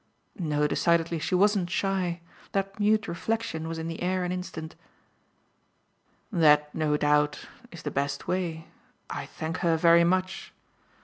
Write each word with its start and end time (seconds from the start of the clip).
No, 0.39 0.65
decidedly, 0.65 1.19
she 1.19 1.35
wasn't 1.35 1.69
shy: 1.69 2.21
that 2.53 2.79
mute 2.79 3.07
reflexion 3.07 3.67
was 3.67 3.77
in 3.77 3.87
the 3.87 4.01
air 4.01 4.23
an 4.23 4.31
instant. 4.31 4.75
"That, 6.31 6.73
no 6.73 6.97
doubt, 6.97 7.45
is 7.71 7.83
the 7.83 7.91
best 7.91 8.27
way. 8.27 8.65
I 9.11 9.27
thank 9.27 9.57
her 9.57 9.77
very 9.77 10.03
much. 10.03 10.53